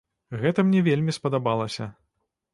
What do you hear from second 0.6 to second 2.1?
мне вельмі спадабалася.